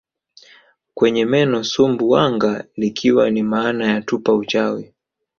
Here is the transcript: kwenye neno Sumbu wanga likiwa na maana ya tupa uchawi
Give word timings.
kwenye 0.93 1.25
neno 1.25 1.63
Sumbu 1.63 2.09
wanga 2.09 2.63
likiwa 2.77 3.31
na 3.31 3.43
maana 3.43 3.85
ya 3.85 4.01
tupa 4.01 4.33
uchawi 4.33 4.93